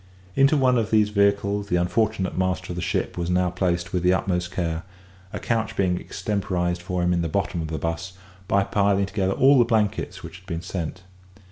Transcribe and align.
Into 0.35 0.57
one 0.57 0.79
of 0.79 0.89
these 0.89 1.09
vehicles 1.09 1.67
the 1.67 1.75
unfortunate 1.75 2.35
master 2.35 2.71
of 2.71 2.75
the 2.75 2.81
ship 2.81 3.19
was 3.19 3.29
now 3.29 3.51
placed 3.51 3.93
with 3.93 4.01
the 4.01 4.13
utmost 4.13 4.49
care, 4.49 4.81
a 5.31 5.37
couch 5.37 5.75
being 5.75 5.99
extemporised 5.99 6.81
for 6.81 7.03
him 7.03 7.13
in 7.13 7.21
the 7.21 7.29
bottom 7.29 7.61
of 7.61 7.67
the 7.67 7.77
'bus 7.77 8.13
by 8.47 8.63
piling 8.63 9.05
together 9.05 9.33
all 9.33 9.59
the 9.59 9.63
blankets 9.63 10.23
which 10.23 10.37
had 10.39 10.47
been 10.47 10.63
sent. 10.63 11.03